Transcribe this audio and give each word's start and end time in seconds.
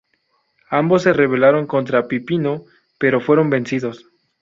Ambos 0.71 1.03
se 1.03 1.13
rebelaron 1.13 1.67
contra 1.67 2.07
Pipino, 2.07 2.63
pero 2.97 3.21
fueron 3.21 3.51
vencidos. 3.51 4.07